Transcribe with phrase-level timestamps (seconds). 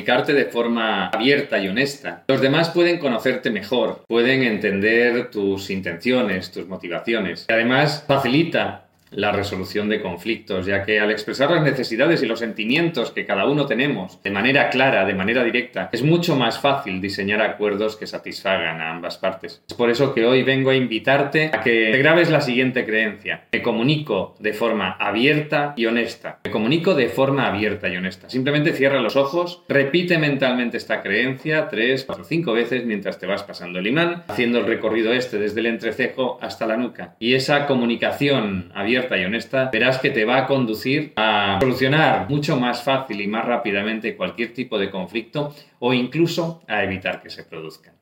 [0.00, 2.24] comunicarte de forma abierta y honesta.
[2.26, 7.46] Los demás pueden conocerte mejor, pueden entender tus intenciones, tus motivaciones.
[7.48, 12.38] Y además facilita la resolución de conflictos, ya que al expresar las necesidades y los
[12.38, 17.00] sentimientos que cada uno tenemos de manera clara, de manera directa, es mucho más fácil
[17.00, 19.62] diseñar acuerdos que satisfagan a ambas partes.
[19.68, 23.44] Es por eso que hoy vengo a invitarte a que te grabes la siguiente creencia.
[23.52, 26.38] Me comunico de forma abierta y honesta.
[26.44, 28.28] Me comunico de forma abierta y honesta.
[28.30, 33.42] Simplemente cierra los ojos, repite mentalmente esta creencia tres, cuatro, cinco veces mientras te vas
[33.42, 37.16] pasando el imán, haciendo el recorrido este desde el entrecejo hasta la nuca.
[37.18, 42.56] Y esa comunicación abierta y honesta, verás que te va a conducir a solucionar mucho
[42.56, 47.44] más fácil y más rápidamente cualquier tipo de conflicto o incluso a evitar que se
[47.44, 47.94] produzcan.